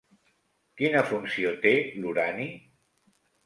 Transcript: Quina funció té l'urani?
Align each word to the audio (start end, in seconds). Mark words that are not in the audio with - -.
Quina 0.81 1.03
funció 1.11 1.53
té 1.67 1.77
l'urani? 2.01 2.51